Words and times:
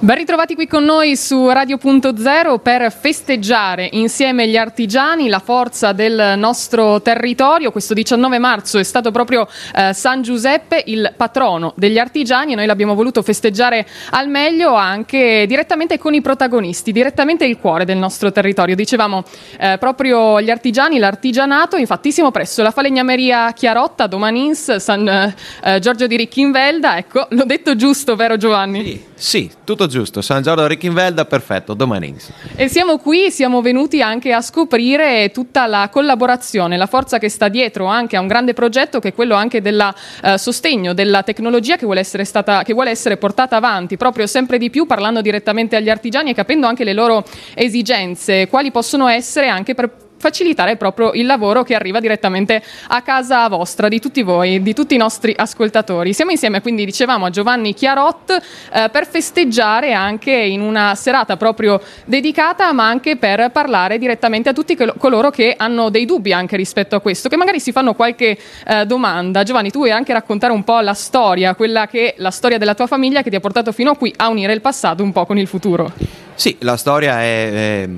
Ben 0.00 0.14
ritrovati 0.14 0.54
qui 0.54 0.68
con 0.68 0.84
noi 0.84 1.16
su 1.16 1.48
Radio.0 1.48 2.60
per 2.60 2.92
festeggiare 2.92 3.88
insieme 3.94 4.44
agli 4.44 4.56
artigiani 4.56 5.28
la 5.28 5.40
forza 5.40 5.90
del 5.90 6.34
nostro 6.36 7.02
territorio. 7.02 7.72
Questo 7.72 7.94
19 7.94 8.38
marzo 8.38 8.78
è 8.78 8.84
stato 8.84 9.10
proprio 9.10 9.48
eh, 9.74 9.92
San 9.92 10.22
Giuseppe 10.22 10.84
il 10.86 11.14
patrono 11.16 11.72
degli 11.74 11.98
artigiani 11.98 12.52
e 12.52 12.54
noi 12.54 12.66
l'abbiamo 12.66 12.94
voluto 12.94 13.22
festeggiare 13.22 13.88
al 14.10 14.28
meglio 14.28 14.72
anche 14.72 15.46
direttamente 15.48 15.98
con 15.98 16.14
i 16.14 16.20
protagonisti, 16.20 16.92
direttamente 16.92 17.44
il 17.44 17.58
cuore 17.58 17.84
del 17.84 17.96
nostro 17.96 18.30
territorio. 18.30 18.76
Dicevamo 18.76 19.24
eh, 19.58 19.78
proprio 19.80 20.40
gli 20.40 20.48
artigiani, 20.50 20.98
l'artigianato, 20.98 21.74
infattissimo 21.74 22.30
presso 22.30 22.62
la 22.62 22.70
falegnameria 22.70 23.50
Chiarotta, 23.52 24.06
Domanins, 24.06 24.76
San 24.76 25.08
eh, 25.08 25.78
Giorgio 25.80 26.06
di 26.06 26.16
Ricchinvelda. 26.16 26.98
Ecco, 26.98 27.26
l'ho 27.30 27.44
detto 27.44 27.74
giusto, 27.74 28.14
vero 28.14 28.36
Giovanni? 28.36 28.84
Sì, 28.84 29.07
sì 29.18 29.50
tutto 29.64 29.86
giusto, 29.86 30.22
San 30.22 30.42
Giorgio 30.42 30.66
Ricchinvelda, 30.66 31.26
perfetto, 31.26 31.74
domani. 31.74 32.16
E 32.56 32.68
siamo 32.68 32.96
qui, 32.96 33.30
siamo 33.30 33.60
venuti 33.60 34.00
anche 34.00 34.32
a 34.32 34.40
scoprire 34.40 35.30
tutta 35.30 35.66
la 35.66 35.90
collaborazione, 35.92 36.78
la 36.78 36.86
forza 36.86 37.18
che 37.18 37.28
sta 37.28 37.48
dietro 37.48 37.84
anche 37.84 38.16
a 38.16 38.20
un 38.20 38.26
grande 38.26 38.54
progetto 38.54 38.98
che 38.98 39.08
è 39.08 39.14
quello 39.14 39.34
anche 39.34 39.60
del 39.60 39.92
eh, 40.22 40.38
sostegno 40.38 40.94
della 40.94 41.22
tecnologia 41.22 41.76
che 41.76 41.84
vuole, 41.84 42.02
stata, 42.02 42.62
che 42.62 42.72
vuole 42.72 42.90
essere 42.90 43.18
portata 43.18 43.56
avanti 43.56 43.96
proprio 43.98 44.26
sempre 44.26 44.56
di 44.56 44.70
più 44.70 44.86
parlando 44.86 45.20
direttamente 45.20 45.76
agli 45.76 45.90
artigiani 45.90 46.30
e 46.30 46.34
capendo 46.34 46.66
anche 46.66 46.84
le 46.84 46.94
loro 46.94 47.24
esigenze, 47.54 48.48
quali 48.48 48.70
possono 48.70 49.06
essere 49.08 49.48
anche 49.48 49.74
per 49.74 50.06
facilitare 50.28 50.76
proprio 50.76 51.12
il 51.12 51.24
lavoro 51.24 51.62
che 51.62 51.74
arriva 51.74 52.00
direttamente 52.00 52.62
a 52.88 53.00
casa 53.00 53.48
vostra, 53.48 53.88
di 53.88 53.98
tutti 53.98 54.22
voi, 54.22 54.60
di 54.60 54.74
tutti 54.74 54.94
i 54.94 54.98
nostri 54.98 55.34
ascoltatori. 55.34 56.12
Siamo 56.12 56.30
insieme, 56.30 56.60
quindi 56.60 56.84
dicevamo, 56.84 57.24
a 57.24 57.30
Giovanni 57.30 57.72
Chiarot 57.72 58.38
eh, 58.72 58.88
per 58.90 59.06
festeggiare 59.06 59.94
anche 59.94 60.32
in 60.32 60.60
una 60.60 60.94
serata 60.94 61.38
proprio 61.38 61.80
dedicata, 62.04 62.72
ma 62.74 62.86
anche 62.86 63.16
per 63.16 63.50
parlare 63.50 63.96
direttamente 63.96 64.50
a 64.50 64.52
tutti 64.52 64.76
coloro 64.98 65.30
che 65.30 65.54
hanno 65.56 65.88
dei 65.88 66.04
dubbi 66.04 66.34
anche 66.34 66.56
rispetto 66.56 66.94
a 66.94 67.00
questo, 67.00 67.30
che 67.30 67.36
magari 67.36 67.58
si 67.58 67.72
fanno 67.72 67.94
qualche 67.94 68.36
eh, 68.66 68.84
domanda. 68.84 69.42
Giovanni, 69.44 69.70
tu 69.70 69.78
vuoi 69.78 69.92
anche 69.92 70.12
raccontare 70.12 70.52
un 70.52 70.62
po' 70.62 70.80
la 70.80 70.94
storia, 70.94 71.54
quella 71.54 71.86
che 71.86 72.14
la 72.18 72.30
storia 72.30 72.58
della 72.58 72.74
tua 72.74 72.86
famiglia 72.86 73.22
che 73.22 73.30
ti 73.30 73.36
ha 73.36 73.40
portato 73.40 73.72
fino 73.72 73.92
a 73.92 73.96
qui 73.96 74.12
a 74.16 74.28
unire 74.28 74.52
il 74.52 74.60
passato 74.60 75.02
un 75.02 75.12
po' 75.12 75.24
con 75.24 75.38
il 75.38 75.46
futuro. 75.46 75.90
Sì, 76.34 76.56
la 76.60 76.76
storia 76.76 77.22
è, 77.22 77.82
è 77.82 77.88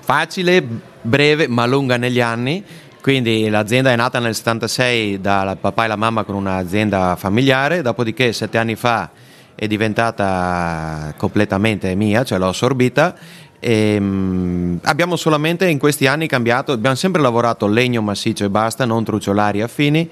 facile, 0.00 0.62
breve 1.02 1.48
ma 1.48 1.66
lunga 1.66 1.96
negli 1.96 2.20
anni. 2.20 2.64
Quindi 3.00 3.48
l'azienda 3.48 3.90
è 3.92 3.96
nata 3.96 4.18
nel 4.18 4.34
76 4.34 5.20
dal 5.20 5.56
papà 5.56 5.84
e 5.84 5.88
la 5.88 5.96
mamma 5.96 6.24
con 6.24 6.34
un'azienda 6.34 7.16
familiare, 7.16 7.80
dopodiché 7.80 8.32
sette 8.32 8.58
anni 8.58 8.76
fa 8.76 9.10
è 9.54 9.66
diventata 9.66 11.14
completamente 11.16 11.94
mia, 11.94 12.24
cioè 12.24 12.38
l'ho 12.38 12.48
assorbita. 12.48 13.14
E, 13.58 13.96
um, 13.98 14.78
abbiamo 14.84 15.16
solamente 15.16 15.68
in 15.68 15.78
questi 15.78 16.06
anni 16.06 16.26
cambiato, 16.26 16.72
abbiamo 16.72 16.96
sempre 16.96 17.20
lavorato 17.20 17.66
legno 17.66 18.00
massiccio 18.00 18.44
e 18.44 18.50
basta, 18.50 18.84
non 18.86 19.04
truciolari 19.04 19.60
affini, 19.60 20.08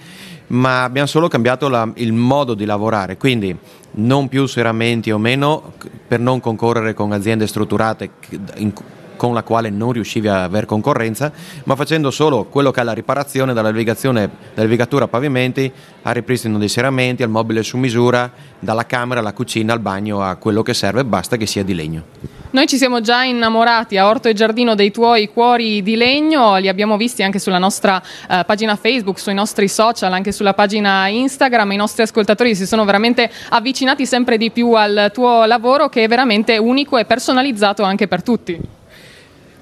ma 0.48 0.84
abbiamo 0.84 1.08
solo 1.08 1.28
cambiato 1.28 1.68
la, 1.68 1.90
il 1.94 2.12
modo 2.12 2.54
di 2.54 2.64
lavorare, 2.66 3.16
quindi 3.16 3.56
non 3.92 4.28
più 4.28 4.46
serramenti 4.46 5.10
o 5.10 5.18
meno 5.18 5.72
per 6.06 6.20
non 6.20 6.40
concorrere 6.40 6.92
con 6.94 7.12
aziende 7.12 7.46
strutturate 7.46 8.10
in, 8.56 8.72
con 9.18 9.34
la 9.34 9.42
quale 9.42 9.68
non 9.68 9.92
riuscivi 9.92 10.28
a 10.28 10.44
avere 10.44 10.64
concorrenza, 10.64 11.30
ma 11.64 11.76
facendo 11.76 12.10
solo 12.10 12.44
quello 12.44 12.70
che 12.70 12.80
è 12.80 12.84
la 12.84 12.92
riparazione 12.92 13.52
dalla 13.52 13.70
levigatura 13.70 15.04
a 15.04 15.08
pavimenti 15.08 15.70
al 16.02 16.14
ripristino 16.14 16.56
dei 16.56 16.68
serramenti, 16.68 17.22
al 17.22 17.28
mobile 17.28 17.62
su 17.62 17.76
misura, 17.76 18.30
dalla 18.58 18.86
camera 18.86 19.20
alla 19.20 19.34
cucina, 19.34 19.74
al 19.74 19.80
bagno, 19.80 20.22
a 20.22 20.36
quello 20.36 20.62
che 20.62 20.72
serve, 20.72 21.04
basta 21.04 21.36
che 21.36 21.44
sia 21.44 21.62
di 21.62 21.74
legno. 21.74 22.04
Noi 22.50 22.66
ci 22.66 22.78
siamo 22.78 23.02
già 23.02 23.24
innamorati 23.24 23.98
a 23.98 24.06
Orto 24.06 24.28
e 24.28 24.32
Giardino 24.32 24.74
dei 24.74 24.90
tuoi 24.90 25.30
cuori 25.30 25.82
di 25.82 25.96
legno, 25.96 26.56
li 26.56 26.68
abbiamo 26.68 26.96
visti 26.96 27.22
anche 27.22 27.38
sulla 27.38 27.58
nostra 27.58 28.00
uh, 28.00 28.36
pagina 28.46 28.74
Facebook, 28.74 29.18
sui 29.18 29.34
nostri 29.34 29.68
social, 29.68 30.10
anche 30.14 30.32
sulla 30.32 30.54
pagina 30.54 31.08
Instagram. 31.08 31.72
I 31.72 31.76
nostri 31.76 32.04
ascoltatori 32.04 32.54
si 32.54 32.66
sono 32.66 32.86
veramente 32.86 33.30
avvicinati 33.50 34.06
sempre 34.06 34.38
di 34.38 34.50
più 34.50 34.72
al 34.72 35.10
tuo 35.12 35.44
lavoro 35.44 35.90
che 35.90 36.04
è 36.04 36.08
veramente 36.08 36.56
unico 36.56 36.96
e 36.96 37.04
personalizzato 37.04 37.82
anche 37.82 38.08
per 38.08 38.22
tutti. 38.22 38.77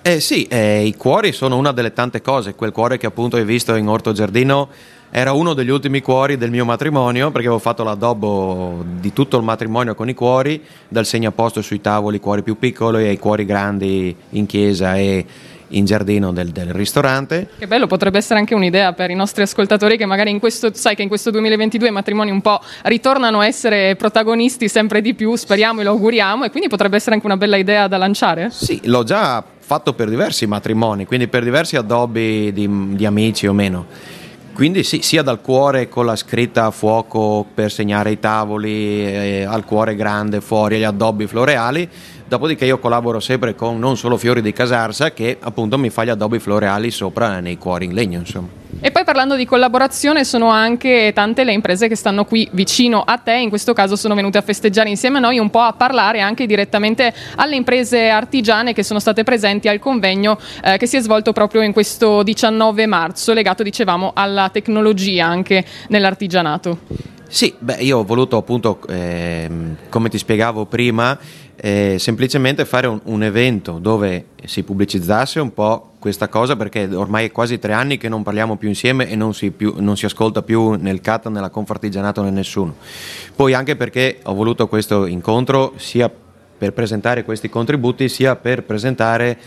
Eh 0.07 0.21
sì, 0.21 0.45
eh, 0.45 0.85
i 0.85 0.95
cuori 0.95 1.33
sono 1.33 1.57
una 1.57 1.73
delle 1.73 1.93
tante 1.93 2.23
cose, 2.23 2.55
quel 2.55 2.71
cuore 2.71 2.97
che 2.97 3.07
appunto 3.07 3.35
hai 3.35 3.45
visto 3.45 3.75
in 3.75 3.89
Orto 3.89 4.13
Giardino 4.13 4.69
era 5.11 5.33
uno 5.33 5.53
degli 5.53 5.69
ultimi 5.69 6.01
cuori 6.01 6.37
del 6.37 6.53
mio 6.53 6.65
matrimonio 6.65 7.33
perché 7.33 7.49
avevo 7.49 7.61
fatto 7.61 7.83
l'addobbo 7.83 8.85
di 9.01 9.13
tutto 9.13 9.37
il 9.37 9.43
matrimonio 9.43 9.97
con 9.97 10.09
i 10.09 10.15
cuori, 10.15 10.63
dal 10.87 11.07
segnaposto 11.07 11.61
sui 11.61 11.81
tavoli, 11.81 12.21
cuori 12.21 12.45
più 12.45 12.57
piccoli 12.57 13.09
ai 13.09 13.19
cuori 13.19 13.45
grandi 13.45 14.15
in 14.31 14.47
chiesa 14.47 14.97
e 14.97 15.27
in 15.69 15.85
giardino 15.85 16.33
del, 16.33 16.51
del, 16.51 16.73
ristorante. 16.73 17.49
Che 17.59 17.67
bello, 17.67 17.87
potrebbe 17.87 18.19
essere 18.19 18.39
anche 18.39 18.55
un'idea 18.55 18.93
per 18.93 19.11
i 19.11 19.15
nostri 19.15 19.43
ascoltatori 19.43 19.97
che 19.97 20.07
magari 20.07 20.31
in 20.31 20.39
questo, 20.39 20.71
sai 20.75 20.95
che 20.95 21.03
in 21.03 21.09
questo 21.09 21.31
2022 21.31 21.89
i 21.89 21.93
matrimoni 21.93 22.31
un 22.31 22.41
po' 22.41 22.61
ritornano 22.83 23.41
a 23.41 23.47
essere 23.47 23.97
protagonisti 23.97 24.69
sempre 24.69 25.01
di 25.01 25.15
più, 25.15 25.35
speriamo 25.35 25.81
e 25.81 25.85
lo 25.85 25.91
auguriamo, 25.91 26.45
e 26.45 26.51
quindi 26.51 26.69
potrebbe 26.69 26.97
essere 26.97 27.15
anche 27.15 27.27
una 27.27 27.37
bella 27.37 27.57
idea 27.57 27.89
da 27.89 27.97
lanciare? 27.97 28.51
Sì, 28.51 28.81
l'ho 28.85 29.03
già 29.03 29.43
fatto 29.59 29.95
per 29.95 30.09
diversi 30.09 30.47
matrimoni, 30.47 31.07
quindi 31.07 31.27
per 31.27 31.43
diversi 31.43 31.77
addobbi 31.77 32.53
di, 32.53 32.95
di 32.95 33.07
amici 33.07 33.47
o 33.47 33.53
meno. 33.53 33.87
Quindi 34.57 34.85
sì, 34.85 35.03
sia 35.03 35.21
dal 35.21 35.43
cuore 35.43 35.87
con 35.91 36.07
la 36.07 36.17
scritta 36.17 36.65
a 36.65 36.71
fuoco 36.71 37.45
per 37.53 37.71
segnare 37.71 38.13
i 38.13 38.19
tavoli, 38.19 39.05
eh, 39.05 39.45
al 39.47 39.67
cuore 39.67 39.95
grande 39.95 40.41
fuori, 40.41 40.77
agli 40.77 40.85
addobbi 40.85 41.27
floreali, 41.27 41.87
Dopodiché 42.29 42.65
io 42.65 42.79
collaboro 42.79 43.21
sempre 43.21 43.55
con 43.55 43.79
non 43.79 43.97
solo 43.97 44.17
Fiori 44.17 44.43
di 44.43 44.53
Casarsa 44.53 45.13
che 45.13 45.37
appunto 45.41 45.79
mi 45.79 45.91
fa 45.91 46.05
gli 46.05 46.09
addobbi 46.09 46.41
floreali 46.41 46.91
sopra 46.91 47.39
nei 47.39 47.57
cuori 47.57 47.85
in 47.85 47.95
legno. 47.95 48.19
Insomma. 48.19 48.49
E 48.81 48.91
poi 48.91 49.05
parlando 49.05 49.37
di 49.37 49.47
collaborazione 49.47 50.25
sono 50.25 50.51
anche 50.51 51.13
tante 51.15 51.45
le 51.45 51.53
imprese 51.53 51.87
che 51.87 51.95
stanno 51.95 52.25
qui 52.25 52.49
vicino 52.53 53.03
a 53.03 53.17
te, 53.17 53.37
in 53.37 53.49
questo 53.49 53.73
caso 53.73 53.95
sono 53.95 54.15
venute 54.15 54.39
a 54.39 54.43
festeggiare 54.43 54.89
insieme 54.89 55.19
a 55.19 55.21
noi 55.21 55.39
un 55.39 55.51
po' 55.51 55.61
a 55.61 55.73
parlare 55.73 56.21
anche 56.21 56.47
direttamente 56.47 57.15
alle 57.37 57.55
imprese 57.55 58.09
artigiane 58.09 58.75
che 58.75 58.83
sono 58.83 58.99
state 58.99 59.23
presenti 59.23 59.69
al 59.69 59.79
convegno 59.79 60.39
eh, 60.63 60.77
che 60.79 60.87
si 60.87 60.97
è 60.97 61.01
svolto 61.01 61.33
proprio 61.33 61.63
in 61.63 61.73
questo 61.73 62.23
19 62.25 62.87
marzo, 62.87 63.33
legato 63.33 63.63
dicevamo 63.63 64.11
alla 64.15 64.51
tecnologia 64.51 65.27
anche 65.27 65.65
nell'artigianato. 65.89 67.15
Sì, 67.29 67.55
beh, 67.59 67.77
io 67.77 67.99
ho 67.99 68.05
voluto 68.05 68.37
appunto, 68.37 68.79
eh, 68.89 69.51
come 69.89 70.09
ti 70.09 70.17
spiegavo 70.17 70.67
prima, 70.67 71.19
eh, 71.57 71.97
semplicemente 71.99 72.65
fare 72.65 72.87
un, 72.87 73.01
un, 73.05 73.23
evento 73.23 73.79
dove 73.79 74.27
si 74.45 74.63
pubblicizzasse 74.63 75.41
un 75.41 75.53
po' 75.53 75.93
questa 75.99 76.29
cosa 76.29 76.55
perché 76.55 76.87
ormai 76.95 77.27
è 77.27 77.33
quasi 77.33 77.59
tre 77.59 77.73
anni 77.73 77.97
che 77.97 78.09
non 78.09 78.23
parliamo 78.23 78.57
più 78.57 78.69
insieme 78.69 79.09
e 79.09 79.17
non 79.17 79.35
si, 79.35 79.51
più, 79.51 79.75
non 79.79 79.97
si 79.97 80.05
ascolta 80.05 80.43
più 80.43 80.75
nel 80.75 81.01
CAT, 81.01 81.29
nella 81.29 81.51
Confartigianato 81.51 82.23
né 82.23 82.31
nessuno. 82.31 82.77
Poi 83.35 83.55
anche 83.55 83.75
perché 83.75 84.21
ho 84.23 84.35
voluto 84.35 84.69
questo 84.69 85.07
incontro 85.07 85.73
sia 85.77 86.11
per 86.59 86.73
presentare 86.73 87.25
questi 87.25 87.49
contributi 87.49 88.09
sia 88.09 88.37
per 88.37 88.63
presentare 88.63 89.39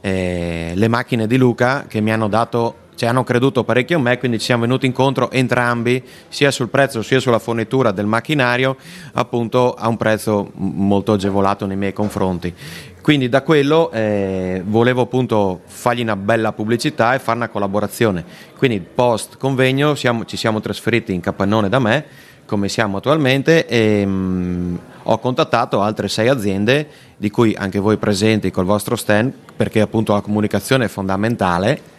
eh, 0.00 0.72
le 0.74 0.88
macchine 0.88 1.26
di 1.26 1.36
Luca 1.36 1.86
che 1.88 2.00
mi 2.00 2.12
hanno 2.12 2.28
dato 2.28 2.74
cioè 3.02 3.10
hanno 3.10 3.24
creduto 3.24 3.64
parecchio 3.64 3.96
in 3.96 4.04
me, 4.04 4.16
quindi 4.16 4.38
ci 4.38 4.44
siamo 4.44 4.62
venuti 4.62 4.86
incontro 4.86 5.28
entrambi, 5.32 6.00
sia 6.28 6.52
sul 6.52 6.68
prezzo 6.68 7.02
sia 7.02 7.18
sulla 7.18 7.40
fornitura 7.40 7.90
del 7.90 8.06
macchinario, 8.06 8.76
appunto 9.14 9.74
a 9.74 9.88
un 9.88 9.96
prezzo 9.96 10.52
molto 10.54 11.14
agevolato 11.14 11.66
nei 11.66 11.76
miei 11.76 11.92
confronti. 11.92 12.54
Quindi 13.00 13.28
da 13.28 13.42
quello 13.42 13.90
eh, 13.90 14.62
volevo 14.64 15.00
appunto 15.02 15.62
fargli 15.64 16.02
una 16.02 16.14
bella 16.14 16.52
pubblicità 16.52 17.12
e 17.14 17.18
fare 17.18 17.38
una 17.38 17.48
collaborazione. 17.48 18.24
Quindi 18.56 18.78
post 18.78 19.36
convegno 19.36 19.96
siamo, 19.96 20.24
ci 20.24 20.36
siamo 20.36 20.60
trasferiti 20.60 21.12
in 21.12 21.18
Capannone 21.18 21.68
da 21.68 21.80
me, 21.80 22.04
come 22.46 22.68
siamo 22.68 22.98
attualmente, 22.98 23.66
e 23.66 24.06
mh, 24.06 24.10
mm, 24.12 24.76
ho 25.02 25.18
contattato 25.18 25.80
altre 25.80 26.06
sei 26.06 26.28
aziende, 26.28 26.86
di 27.16 27.30
cui 27.30 27.52
anche 27.58 27.80
voi 27.80 27.96
presenti 27.96 28.52
col 28.52 28.64
vostro 28.64 28.94
stand, 28.94 29.32
perché 29.56 29.80
appunto 29.80 30.12
la 30.12 30.20
comunicazione 30.20 30.84
è 30.84 30.88
fondamentale 30.88 31.91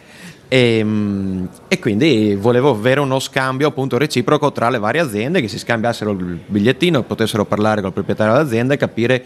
e, 0.54 0.78
ehm, 0.78 1.48
e, 1.66 1.80
quindi 1.80 2.36
volevo 2.38 2.70
avere 2.70 3.00
uno 3.00 3.18
scambio 3.18 3.66
appunto 3.66 3.98
reciproco 3.98 4.52
tra 4.52 4.70
le 4.70 4.78
varie 4.78 5.00
aziende 5.00 5.40
che 5.40 5.48
si 5.48 5.58
scambiassero 5.58 6.12
il 6.12 6.38
bigliettino, 6.46 7.02
potessero 7.02 7.44
parlare 7.44 7.80
con 7.80 7.88
il 7.88 7.94
proprietario 7.94 8.34
dell'azienda 8.34 8.74
e 8.74 8.76
capire 8.76 9.24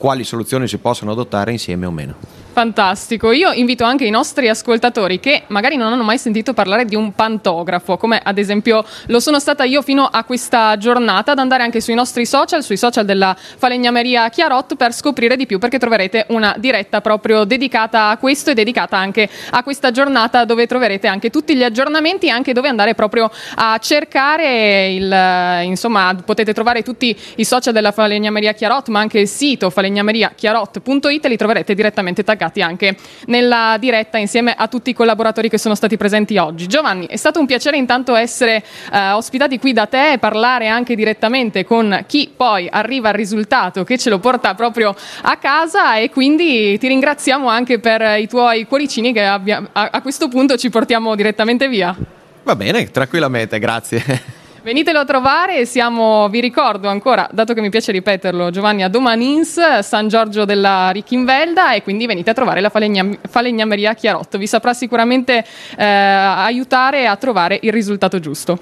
quali 0.00 0.24
soluzioni 0.24 0.66
si 0.66 0.78
possono 0.78 1.12
adottare 1.12 1.52
insieme 1.52 1.84
o 1.84 1.90
meno. 1.90 2.14
Fantastico, 2.52 3.30
io 3.30 3.52
invito 3.52 3.84
anche 3.84 4.04
i 4.04 4.10
nostri 4.10 4.48
ascoltatori 4.48 5.20
che 5.20 5.44
magari 5.48 5.76
non 5.76 5.92
hanno 5.92 6.02
mai 6.02 6.18
sentito 6.18 6.52
parlare 6.52 6.84
di 6.84 6.96
un 6.96 7.12
pantografo, 7.12 7.96
come 7.96 8.20
ad 8.22 8.38
esempio 8.38 8.84
lo 9.06 9.20
sono 9.20 9.38
stata 9.38 9.64
io 9.64 9.82
fino 9.82 10.04
a 10.04 10.24
questa 10.24 10.76
giornata, 10.76 11.32
ad 11.32 11.38
andare 11.38 11.62
anche 11.62 11.80
sui 11.80 11.94
nostri 11.94 12.26
social, 12.26 12.64
sui 12.64 12.76
social 12.76 13.04
della 13.04 13.36
Falegnameria 13.36 14.28
Chiarot 14.30 14.74
per 14.74 14.92
scoprire 14.92 15.36
di 15.36 15.46
più 15.46 15.58
perché 15.58 15.78
troverete 15.78 16.26
una 16.30 16.54
diretta 16.58 17.00
proprio 17.00 17.44
dedicata 17.44 18.08
a 18.08 18.16
questo 18.16 18.50
e 18.50 18.54
dedicata 18.54 18.96
anche 18.96 19.28
a 19.50 19.62
questa 19.62 19.90
giornata 19.90 20.44
dove 20.44 20.66
troverete 20.66 21.06
anche 21.06 21.30
tutti 21.30 21.54
gli 21.54 21.62
aggiornamenti 21.62 22.26
e 22.26 22.30
anche 22.30 22.52
dove 22.52 22.68
andare 22.68 22.94
proprio 22.94 23.30
a 23.54 23.78
cercare 23.78 24.88
il, 24.88 25.68
insomma 25.68 26.16
potete 26.24 26.52
trovare 26.52 26.82
tutti 26.82 27.16
i 27.36 27.44
social 27.44 27.72
della 27.72 27.92
Falegnameria 27.92 28.54
Chiarot 28.54 28.88
ma 28.88 28.98
anche 28.98 29.20
il 29.20 29.28
sito 29.28 29.70
falegnameriachiarot.it 29.90 31.26
li 31.26 31.36
troverete 31.36 31.74
direttamente 31.74 32.22
taggati 32.22 32.62
anche 32.62 32.96
nella 33.26 33.76
diretta 33.78 34.18
insieme 34.18 34.54
a 34.56 34.68
tutti 34.68 34.90
i 34.90 34.94
collaboratori 34.94 35.48
che 35.48 35.58
sono 35.58 35.74
stati 35.74 35.96
presenti 35.96 36.38
oggi. 36.38 36.66
Giovanni, 36.66 37.06
è 37.06 37.16
stato 37.16 37.40
un 37.40 37.46
piacere 37.46 37.76
intanto 37.76 38.14
essere 38.14 38.62
eh, 38.92 39.10
ospitati 39.10 39.58
qui 39.58 39.72
da 39.72 39.86
te 39.86 40.12
e 40.12 40.18
parlare 40.18 40.68
anche 40.68 40.94
direttamente 40.94 41.64
con 41.64 42.04
chi 42.06 42.32
poi 42.34 42.68
arriva 42.70 43.08
al 43.08 43.14
risultato 43.14 43.84
che 43.84 43.98
ce 43.98 44.10
lo 44.10 44.18
porta 44.18 44.54
proprio 44.54 44.94
a 45.22 45.36
casa 45.36 45.96
e 45.96 46.10
quindi 46.10 46.78
ti 46.78 46.88
ringraziamo 46.88 47.48
anche 47.48 47.78
per 47.78 48.18
i 48.18 48.28
tuoi 48.28 48.66
cuoricini 48.66 49.12
che 49.12 49.24
abbia, 49.24 49.68
a, 49.72 49.90
a 49.92 50.02
questo 50.02 50.28
punto 50.28 50.56
ci 50.56 50.70
portiamo 50.70 51.14
direttamente 51.14 51.68
via. 51.68 51.96
Va 52.42 52.56
bene, 52.56 52.90
tranquillamente, 52.90 53.58
grazie. 53.58 54.38
Venitelo 54.62 54.98
a 54.98 55.04
trovare, 55.06 55.64
siamo, 55.64 56.28
vi 56.28 56.40
ricordo 56.40 56.88
ancora, 56.88 57.26
dato 57.32 57.54
che 57.54 57.62
mi 57.62 57.70
piace 57.70 57.92
ripeterlo, 57.92 58.50
Giovanni 58.50 58.82
a 58.82 58.88
Domanins, 58.88 59.78
San 59.78 60.08
Giorgio 60.08 60.44
della 60.44 60.90
Ricchinvelda 60.90 61.72
e 61.72 61.82
quindi 61.82 62.04
venite 62.04 62.28
a 62.28 62.34
trovare 62.34 62.60
la 62.60 62.68
falegna, 62.68 63.08
falegnameria 63.26 63.94
Chiarotto, 63.94 64.36
vi 64.36 64.46
saprà 64.46 64.74
sicuramente 64.74 65.42
eh, 65.76 65.84
aiutare 65.84 67.06
a 67.06 67.16
trovare 67.16 67.58
il 67.62 67.72
risultato 67.72 68.20
giusto. 68.20 68.58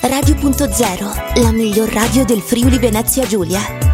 Radio.0, 0.00 1.42
la 1.42 1.50
miglior 1.50 1.88
radio 1.88 2.24
del 2.24 2.40
Friuli 2.40 2.78
Venezia 2.78 3.26
Giulia. 3.26 3.87